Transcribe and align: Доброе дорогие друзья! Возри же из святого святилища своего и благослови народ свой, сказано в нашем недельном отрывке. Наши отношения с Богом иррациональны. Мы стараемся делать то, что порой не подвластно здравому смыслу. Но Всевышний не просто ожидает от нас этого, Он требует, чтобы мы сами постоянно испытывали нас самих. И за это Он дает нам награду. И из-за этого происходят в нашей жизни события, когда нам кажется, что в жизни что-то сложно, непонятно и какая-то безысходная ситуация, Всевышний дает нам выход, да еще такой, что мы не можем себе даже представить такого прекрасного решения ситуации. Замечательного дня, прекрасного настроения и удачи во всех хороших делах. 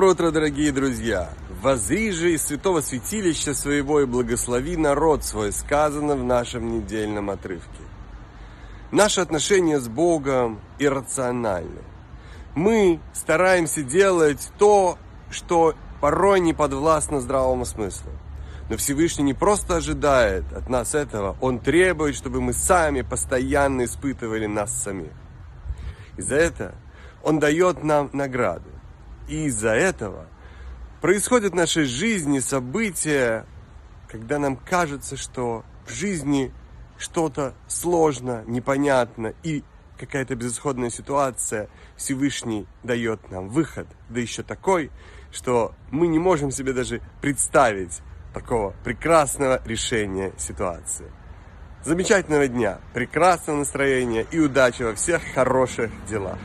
Доброе 0.00 0.32
дорогие 0.32 0.72
друзья! 0.72 1.28
Возри 1.60 2.10
же 2.12 2.32
из 2.32 2.44
святого 2.46 2.80
святилища 2.80 3.52
своего 3.52 4.00
и 4.00 4.06
благослови 4.06 4.78
народ 4.78 5.24
свой, 5.24 5.52
сказано 5.52 6.16
в 6.16 6.24
нашем 6.24 6.72
недельном 6.72 7.28
отрывке. 7.28 7.82
Наши 8.92 9.20
отношения 9.20 9.78
с 9.78 9.88
Богом 9.88 10.58
иррациональны. 10.78 11.82
Мы 12.54 12.98
стараемся 13.12 13.82
делать 13.82 14.50
то, 14.56 14.96
что 15.30 15.74
порой 16.00 16.40
не 16.40 16.54
подвластно 16.54 17.20
здравому 17.20 17.66
смыслу. 17.66 18.10
Но 18.70 18.78
Всевышний 18.78 19.24
не 19.24 19.34
просто 19.34 19.76
ожидает 19.76 20.50
от 20.54 20.70
нас 20.70 20.94
этого, 20.94 21.36
Он 21.42 21.58
требует, 21.58 22.16
чтобы 22.16 22.40
мы 22.40 22.54
сами 22.54 23.02
постоянно 23.02 23.84
испытывали 23.84 24.46
нас 24.46 24.72
самих. 24.82 25.12
И 26.16 26.22
за 26.22 26.36
это 26.36 26.74
Он 27.22 27.38
дает 27.38 27.84
нам 27.84 28.08
награду. 28.14 28.69
И 29.30 29.44
из-за 29.44 29.70
этого 29.70 30.26
происходят 31.00 31.52
в 31.52 31.56
нашей 31.56 31.84
жизни 31.84 32.40
события, 32.40 33.46
когда 34.08 34.40
нам 34.40 34.56
кажется, 34.56 35.16
что 35.16 35.64
в 35.86 35.92
жизни 35.92 36.52
что-то 36.98 37.54
сложно, 37.68 38.42
непонятно 38.48 39.32
и 39.44 39.62
какая-то 39.98 40.34
безысходная 40.34 40.90
ситуация, 40.90 41.68
Всевышний 41.96 42.66
дает 42.82 43.30
нам 43.30 43.50
выход, 43.50 43.86
да 44.08 44.20
еще 44.20 44.42
такой, 44.42 44.90
что 45.30 45.74
мы 45.92 46.08
не 46.08 46.18
можем 46.18 46.50
себе 46.50 46.72
даже 46.72 47.00
представить 47.20 48.00
такого 48.34 48.74
прекрасного 48.82 49.62
решения 49.64 50.32
ситуации. 50.38 51.06
Замечательного 51.84 52.48
дня, 52.48 52.80
прекрасного 52.94 53.58
настроения 53.58 54.26
и 54.32 54.40
удачи 54.40 54.82
во 54.82 54.96
всех 54.96 55.22
хороших 55.34 55.92
делах. 56.06 56.38